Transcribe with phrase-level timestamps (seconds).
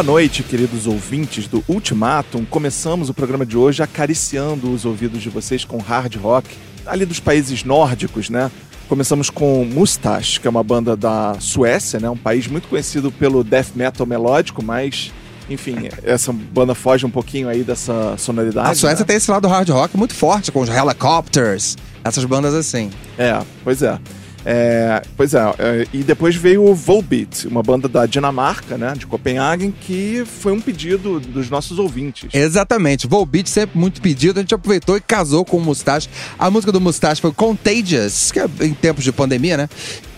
[0.00, 2.46] Boa noite, queridos ouvintes do Ultimatum.
[2.46, 6.56] Começamos o programa de hoje acariciando os ouvidos de vocês com hard rock,
[6.86, 8.50] ali dos países nórdicos, né?
[8.88, 12.08] Começamos com Mustache, que é uma banda da Suécia, né?
[12.08, 15.12] Um país muito conhecido pelo death metal melódico, mas
[15.50, 18.70] enfim, essa banda foge um pouquinho aí dessa sonoridade.
[18.70, 19.04] A Suécia né?
[19.04, 22.90] tem esse lado hard rock muito forte, com os Helicopters, essas bandas assim.
[23.18, 23.98] É, pois é.
[24.44, 29.06] É, pois é, é, e depois veio o Volbeat, uma banda da Dinamarca, né, de
[29.06, 32.30] Copenhagen, que foi um pedido dos nossos ouvintes.
[32.32, 33.06] Exatamente.
[33.06, 36.08] Volbeat sempre muito pedido, a gente aproveitou e casou com o Mustache.
[36.38, 39.68] A música do Mustache foi Contagious, que é em tempos de pandemia, né?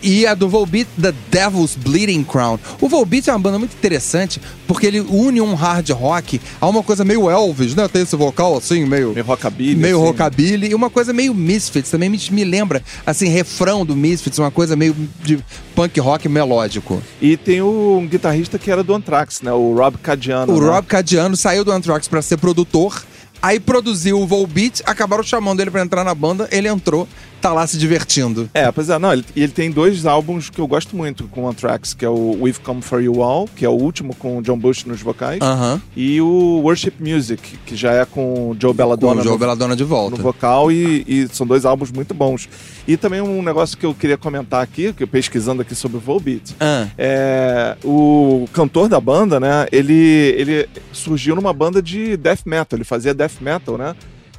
[0.03, 2.59] E a do Volbeat, The Devil's Bleeding Crown.
[2.81, 6.83] O Volbeat é uma banda muito interessante, porque ele une um hard rock a uma
[6.83, 7.87] coisa meio Elvis, né?
[7.89, 9.13] Tem esse vocal assim, meio...
[9.13, 9.77] Meio rockabilly.
[9.77, 10.07] Meio assim.
[10.07, 14.51] rockabilly e uma coisa meio Misfits, também me, me lembra, assim, refrão do Misfits, uma
[14.51, 15.39] coisa meio de
[15.75, 17.03] punk rock melódico.
[17.21, 20.53] E tem o um guitarrista que era do Anthrax, né, o Rob Cadiano.
[20.53, 20.67] O né?
[20.67, 23.03] Rob Cadiano saiu do Anthrax pra ser produtor,
[23.43, 27.09] aí produziu o Volbeat, acabaram chamando ele pra entrar na banda, ele entrou,
[27.41, 28.49] tá lá se divertindo.
[28.55, 31.49] É, pois é, não, ele, e ele tem dois álbuns que eu gosto muito com
[31.49, 34.43] Anthrax, que é o We've Come For You All, que é o último com o
[34.43, 35.83] John Bush nos vocais, Aham.
[35.97, 39.39] e o Worship Music, que já é com o Joe Com Belladonna o Joe no,
[39.39, 40.23] Belladonna de no volta.
[40.23, 42.49] vocal, e, e são dois álbuns muito bons.
[42.87, 46.01] E também um negócio que eu queria comentar aqui, que eu pesquisando aqui sobre o
[46.01, 46.87] Volbeat, Ah.
[46.97, 48.22] é, o
[48.53, 49.67] cantor da banda, né?
[49.73, 53.95] Ele, ele surgiu numa banda de death metal, ele fazia death metal, né?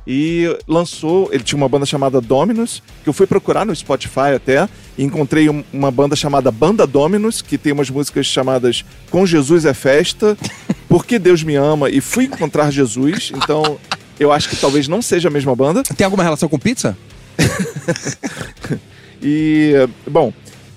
[0.06, 4.68] E lançou, ele tinha uma banda chamada Dominus, que eu fui procurar no Spotify até,
[4.98, 9.64] e encontrei um- uma banda chamada Banda Dominus, que tem umas músicas chamadas Com Jesus
[9.66, 10.38] é Festa,
[10.90, 13.32] Porque Deus Me Ama e Fui Encontrar Jesus.
[13.36, 13.80] Então,
[14.20, 15.82] eu acho que talvez não seja a mesma banda.
[15.84, 16.96] Tem alguma relação com pizza?
[19.26, 19.74] E,
[20.10, 20.34] bom,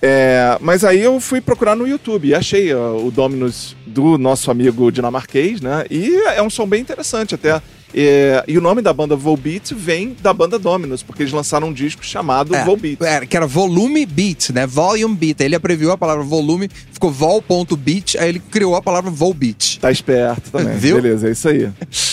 [0.09, 4.93] é, mas aí eu fui procurar no YouTube e achei o Dominus do nosso amigo
[4.93, 5.85] dinamarquês, né?
[5.91, 7.61] E é um som bem interessante até.
[7.99, 11.73] É, e o nome da banda Volbeat vem da banda Dominus, porque eles lançaram um
[11.73, 13.03] disco chamado Volbeat.
[13.03, 14.67] É, que era volume beat, né?
[14.67, 15.41] Volume beat.
[15.41, 19.81] Ele abreviou a palavra volume, ficou vol.beat, aí ele criou a palavra volbeat.
[19.81, 20.77] Tá esperto também.
[20.77, 21.01] Viu?
[21.01, 21.71] Beleza, é isso aí.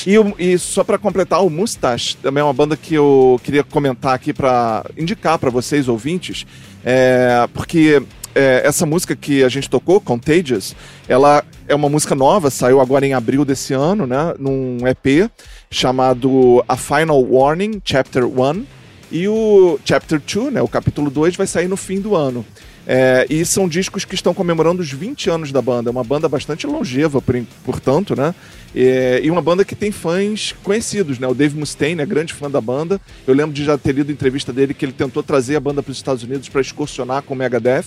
[0.07, 4.13] E, e só pra completar, o Mustache também é uma banda que eu queria comentar
[4.13, 6.45] aqui pra indicar pra vocês, ouvintes,
[6.85, 8.01] é, porque
[8.33, 10.75] é, essa música que a gente tocou, Contagious,
[11.07, 14.33] ela é uma música nova, saiu agora em abril desse ano, né?
[14.37, 15.29] Num EP
[15.69, 18.65] chamado A Final Warning, Chapter 1.
[19.11, 22.43] E o Chapter 2, né, o capítulo 2, vai sair no fim do ano.
[22.85, 25.89] É, e são discos que estão comemorando os 20 anos da banda.
[25.89, 28.35] É uma banda bastante longeva, por, portanto, né?
[28.75, 31.27] É, e uma banda que tem fãs conhecidos, né?
[31.27, 32.99] O Dave Mustaine é grande fã da banda.
[33.25, 35.91] Eu lembro de já ter lido entrevista dele que ele tentou trazer a banda para
[35.91, 37.85] os Estados Unidos para excursionar com o Megadeth,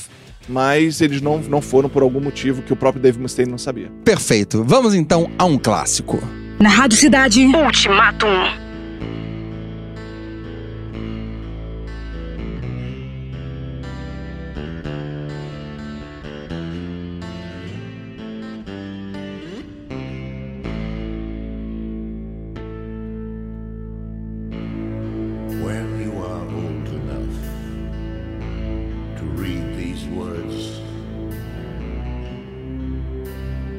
[0.49, 3.91] mas eles não, não foram por algum motivo que o próprio Dave Mustaine não sabia.
[4.05, 4.63] Perfeito.
[4.65, 6.21] Vamos então a um clássico.
[6.61, 7.45] Na Rádio Cidade.
[7.45, 8.66] Ultimatum.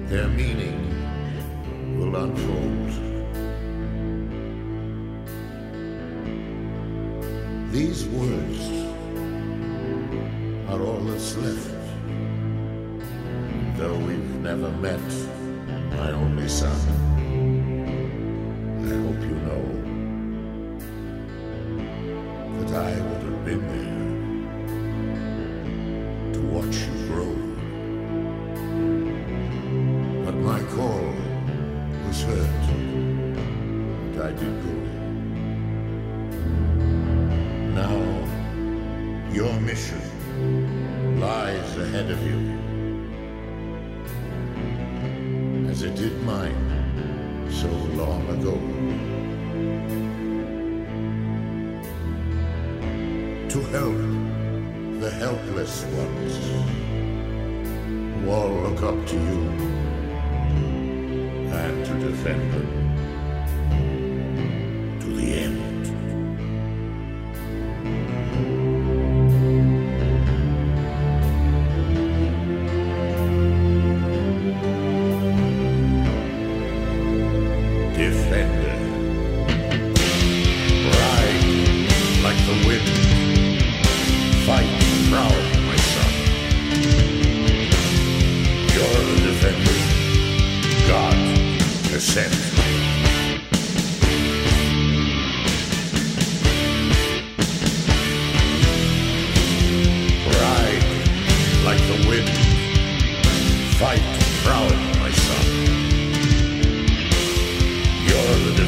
[0.08, 0.80] Their meaning
[2.00, 2.92] will unfold.
[7.74, 8.60] These words
[10.70, 11.74] are all that's left.
[13.78, 15.10] Though we've never met,
[15.98, 16.87] my only son,
[53.50, 53.96] to help
[55.00, 56.38] the helpless ones.
[58.24, 59.42] Who all look up to you
[61.54, 62.87] and to defend them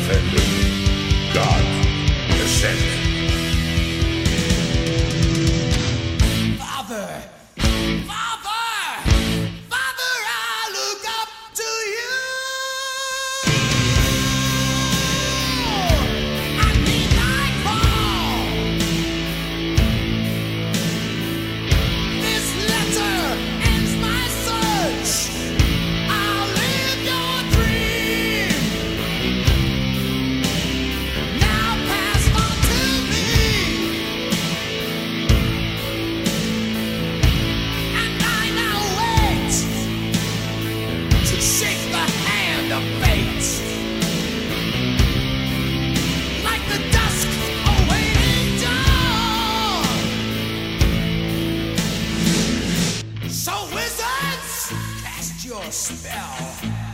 [0.10, 0.39] heaven.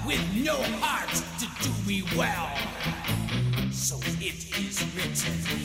[0.05, 1.09] With no heart
[1.39, 2.51] to do me well.
[3.71, 5.64] So it is written.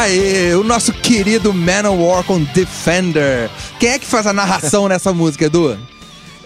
[0.00, 3.50] Aê, o nosso querido Manowar com Defender.
[3.78, 5.76] Quem é que faz a narração nessa música, Edu?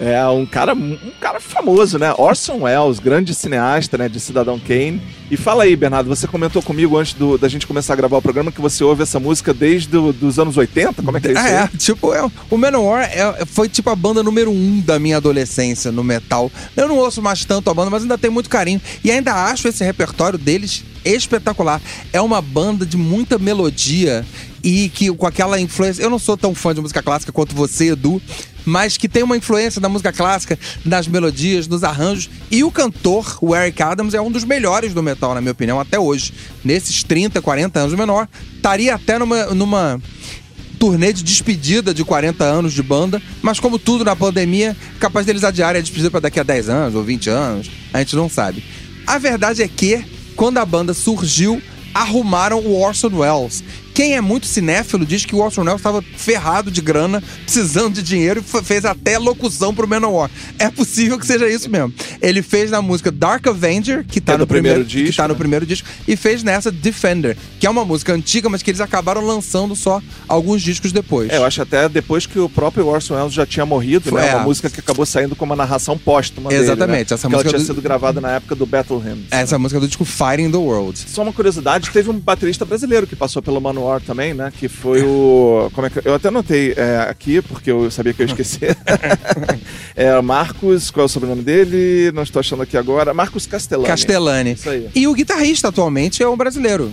[0.01, 2.13] É um cara, um cara famoso, né?
[2.19, 4.09] Orson Welles, grande cineasta, né?
[4.09, 5.01] De Cidadão Kane.
[5.31, 8.23] E fala aí, Bernardo, você comentou comigo antes do- da gente começar a gravar o
[8.23, 11.01] programa que você ouve essa música desde os anos 80?
[11.03, 11.53] Como é que é isso Ah, aí?
[11.55, 15.93] é, tipo, é, o Manowar é- foi tipo a banda número um da minha adolescência
[15.93, 16.51] no metal.
[16.77, 18.81] Eu não ouço mais tanto a banda, mas ainda tenho muito carinho.
[19.05, 21.81] E ainda acho esse repertório deles espetacular.
[22.13, 24.25] É uma banda de muita melodia
[24.64, 26.02] e que com aquela influência.
[26.02, 28.21] Eu não sou tão fã de música clássica quanto você, Edu,
[28.64, 32.30] mas que tem uma influência da música clássica nas melodias, nos arranjos.
[32.50, 35.78] E o cantor, o Eric Adams, é um dos melhores do metal, na minha opinião,
[35.78, 36.33] até hoje.
[36.64, 39.44] Nesses 30, 40 anos, menor estaria até numa.
[39.54, 40.00] numa
[40.76, 45.44] turnê de despedida de 40 anos de banda, mas como tudo na pandemia, capaz deles
[45.44, 48.62] adiarem a despedida para daqui a 10 anos ou 20 anos, a gente não sabe.
[49.06, 50.04] A verdade é que,
[50.37, 51.62] quando a banda surgiu,
[51.94, 53.62] arrumaram o Orson Welles.
[53.95, 58.03] Quem é muito cinéfilo diz que o Orson Welles estava ferrado de grana, precisando de
[58.03, 60.29] dinheiro e fe- fez até locução pro Manowar.
[60.59, 61.95] É possível que seja isso mesmo.
[62.21, 65.29] Ele fez na música Dark Avenger, que tá é no primeiro primeiro, que disco, tá
[65.29, 65.39] no né?
[65.39, 69.25] primeiro disco, e fez nessa Defender, que é uma música antiga, mas que eles acabaram
[69.25, 71.31] lançando só alguns discos depois.
[71.31, 74.31] É, eu acho até depois que o próprio Orson Welles já tinha morrido, Foi, né?
[74.31, 74.35] é.
[74.35, 77.00] Uma música que acabou saindo com uma narração póstuma Exatamente, dele, né?
[77.02, 79.26] essa que música ela tinha do- sido gravada na época do Battle Hymns.
[79.30, 80.99] Essa música do disco Fighting the World.
[81.07, 84.52] Só uma curiosidade, teve um baterista brasileiro que passou pelo Manual Manowar também, né?
[84.56, 85.70] Que foi o.
[85.75, 86.00] Como é que.
[86.04, 88.76] Eu até anotei é, aqui, porque eu sabia que eu ia esquecer.
[89.94, 92.10] é Marcos, qual é o sobrenome dele?
[92.12, 93.12] Não estou achando aqui agora.
[93.12, 93.88] Marcos Castellani.
[93.88, 94.52] Castellani.
[94.52, 94.88] Isso aí.
[94.94, 96.90] E o guitarrista atualmente é um brasileiro.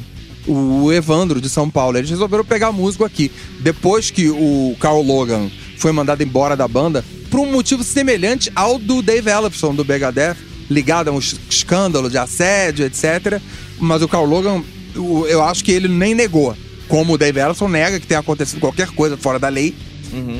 [0.48, 1.98] O Evandro, de São Paulo.
[1.98, 3.32] Eles resolveram pegar músico aqui.
[3.62, 8.78] Depois que o Carl Logan foi mandado embora da banda, por um motivo semelhante ao
[8.78, 10.36] do Dave Ellefson, do Megadeth,
[10.70, 13.40] ligado a um es- escândalo de assédio, etc.
[13.80, 14.64] Mas o Carl Logan,
[14.96, 16.56] eu acho que ele nem negou.
[16.92, 19.74] Como o Dave Ellefson nega que tenha acontecido qualquer coisa fora da lei.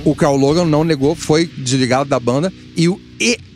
[0.04, 2.52] O Carl Logan não negou, foi desligado da banda.
[2.76, 3.00] E o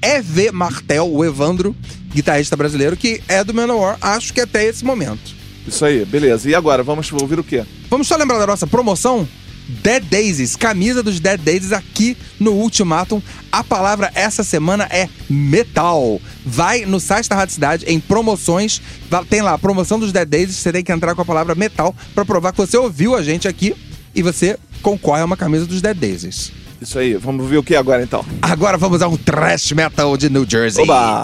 [0.02, 1.76] EV Martel, o Evandro,
[2.14, 5.36] guitarrista brasileiro, que é do Manowar, acho que até esse momento.
[5.68, 6.50] Isso aí, beleza.
[6.50, 7.66] E agora, vamos ouvir o quê?
[7.90, 9.28] Vamos só lembrar da nossa promoção?
[9.68, 13.22] Dead Daisies, camisa dos Dead Daisies aqui no Ultimatum.
[13.52, 16.20] A palavra essa semana é metal.
[16.46, 18.82] Vai no site da Rádio Cidade, em promoções,
[19.30, 21.96] tem lá a promoção dos Dead Daisies, você tem que entrar com a palavra metal
[22.14, 23.76] pra provar que você ouviu a gente aqui
[24.14, 26.52] e você concorre a uma camisa dos Dead Daisies.
[26.82, 28.24] Isso aí, vamos ver o que agora então?
[28.42, 30.84] Agora vamos a um thrash metal de New Jersey.
[30.84, 31.24] Oba!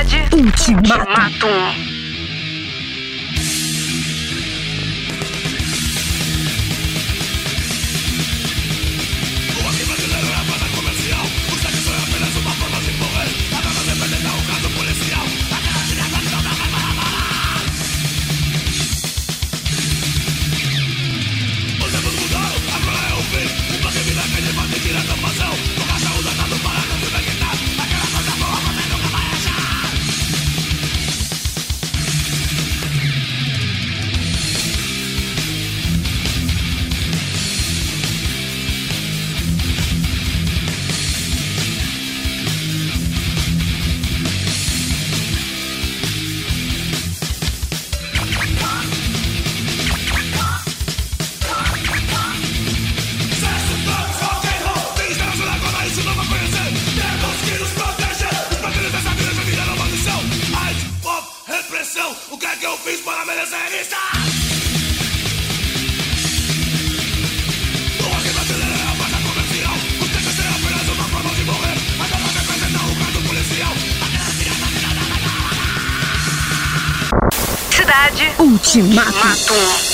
[0.00, 0.98] Cidade Ultimato.
[0.98, 1.99] Ultimato.
[62.84, 63.96] Fiz para merecer isso?
[68.00, 71.76] O rock brasileiro é a banda comercial O é apenas uma forma de morrer
[72.38, 73.74] representa o caso policial
[77.70, 79.10] Cidade Ultimatum.
[79.10, 79.89] Ultimatum.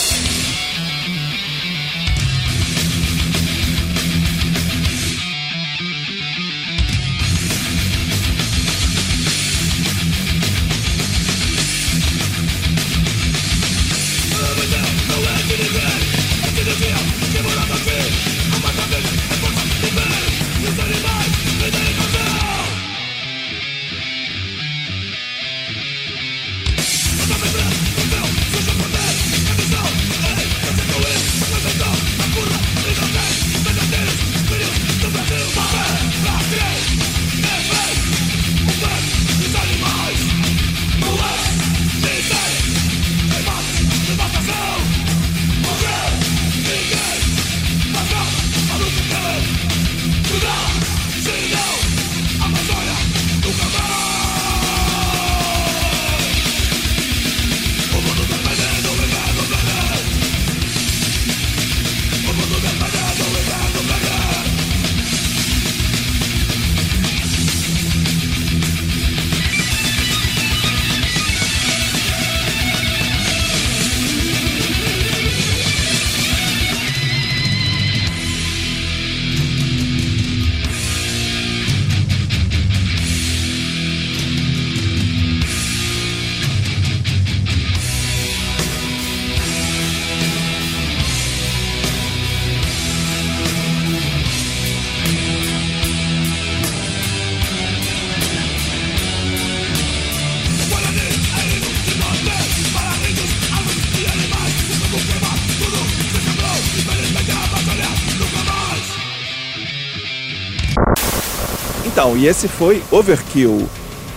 [112.07, 113.69] Então, e esse foi Overkill.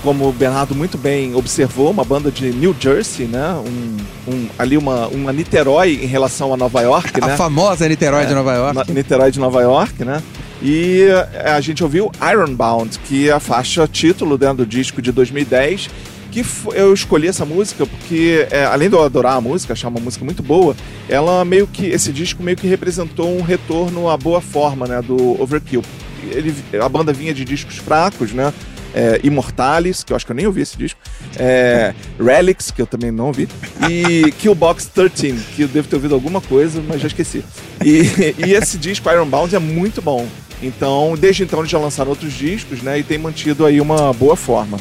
[0.03, 3.55] Como o Bernardo muito bem observou, uma banda de New Jersey, né?
[3.55, 7.33] Um, um- ali uma, uma Niterói em relação a Nova York, né?
[7.33, 8.91] A famosa Niterói de Nova York.
[8.93, 10.21] Niterói de Nova York, né?
[10.61, 15.11] E eh, a gente ouviu Ironbound, que é a faixa título dentro do disco de
[15.11, 15.89] 2010.
[16.31, 19.99] Que eu escolhi essa música porque, eh, além de eu adorar a música, achar uma
[19.99, 20.75] música muito boa,
[21.09, 21.87] ela meio que.
[21.87, 25.01] Esse disco meio que representou um retorno à boa forma, né?
[25.01, 25.81] Do Overkill.
[26.27, 28.53] Ele, a banda vinha de discos fracos, né?
[28.93, 30.99] É, Immortalis, que eu acho que eu nem ouvi esse disco.
[31.37, 33.47] É, Relics, que eu também não ouvi.
[33.87, 37.43] E Killbox 13, que eu devo ter ouvido alguma coisa, mas já esqueci.
[37.85, 38.01] E,
[38.45, 40.27] e esse disco, Ironbound, é muito bom.
[40.61, 42.99] Então, desde então eles já lançaram outros discos, né?
[42.99, 44.77] E tem mantido aí uma boa forma.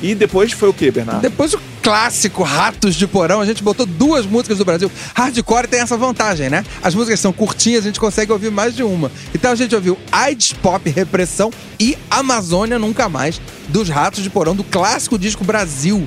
[0.00, 1.20] E depois foi o que, Bernardo?
[1.20, 4.90] Depois o clássico Ratos de Porão, a gente botou duas músicas do Brasil.
[5.14, 6.64] Hardcore tem essa vantagem, né?
[6.82, 9.10] As músicas são curtinhas, a gente consegue ouvir mais de uma.
[9.34, 14.54] Então a gente ouviu AIDS Pop Repressão e Amazônia Nunca Mais, dos Ratos de Porão,
[14.54, 16.06] do clássico disco Brasil,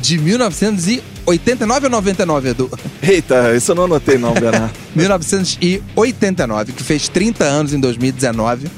[0.00, 2.70] de 1989 ou 99, Edu?
[3.02, 4.72] Eita, isso eu não anotei não, Bernardo.
[4.94, 8.68] 1989, que fez 30 anos em 2019,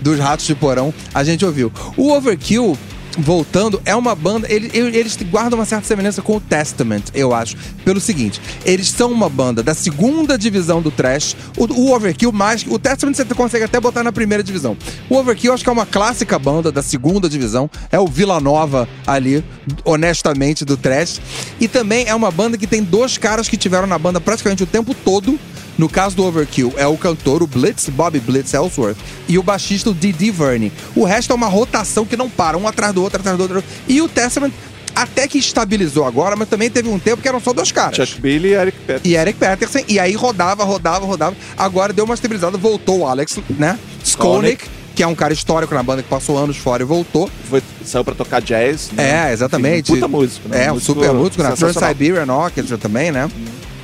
[0.00, 1.70] dos Ratos de Porão, a gente ouviu.
[1.96, 2.78] O Overkill,
[3.16, 4.46] voltando, é uma banda.
[4.50, 7.56] ele- ele- Eles, guardam uma certa semelhança com o Testament, eu acho.
[7.84, 11.36] Pelo seguinte: eles são uma banda da segunda divisão do Trash.
[11.56, 12.64] O, o Overkill, mais.
[12.66, 14.76] O Testament você consegue até botar na primeira divisão.
[15.08, 17.70] O Overkill, acho que é uma clássica banda da segunda divisão.
[17.92, 19.44] É o Vila Nova ali,
[19.84, 21.20] honestamente, do Trash.
[21.60, 24.66] E também é uma banda que tem dois caras que tiveram na banda praticamente o
[24.66, 25.38] tempo todo.
[25.78, 28.96] No caso do Overkill, é o cantor, o Blitz, Bobby Blitz Ellsworth,
[29.28, 30.72] e o baixista, o Didi Verne.
[30.96, 33.62] O resto é uma rotação que não para, um atrás do outro, atrás do outro.
[33.86, 34.50] E o Testament,
[34.94, 37.94] Até que estabilizou agora, mas também teve um tempo que eram só dois caras.
[37.94, 39.08] Chuck Billy e Eric Peterson.
[39.08, 41.36] E Eric Peterson, e aí rodava, rodava, rodava.
[41.56, 43.78] Agora deu uma estabilizada, voltou o Alex, né?
[44.02, 44.64] Skolnick,
[44.96, 47.30] que é um cara histórico na banda que passou anos fora e voltou.
[47.48, 48.90] Foi, saiu pra tocar jazz.
[48.90, 49.28] né?
[49.28, 49.92] É, exatamente.
[49.92, 50.64] Um puta músico, né?
[50.64, 51.90] É, um super músico, na Trans sensacional.
[51.90, 53.30] Siberian Orchestra também, né?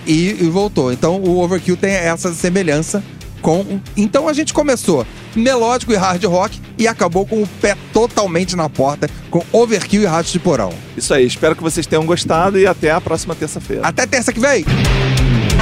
[0.07, 0.93] E, e voltou.
[0.93, 3.03] Então o Overkill tem essa semelhança
[3.41, 3.81] com.
[3.97, 8.69] Então a gente começou melódico e hard rock e acabou com o pé totalmente na
[8.69, 10.73] porta com Overkill e Ratos de Porão.
[10.97, 13.87] Isso aí, espero que vocês tenham gostado e até a próxima terça-feira.
[13.87, 14.65] Até terça que vem!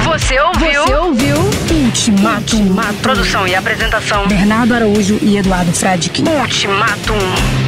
[0.05, 0.83] Você ouviu?
[0.83, 1.37] Você ouviu
[1.85, 2.75] Ultimatum.
[3.01, 4.27] Produção e apresentação.
[4.27, 6.23] Bernardo Araújo e Eduardo Fradique.
[6.23, 7.62] Ultimatum.